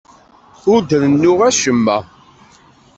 [0.71, 1.97] Ur d-rennuɣ acemma.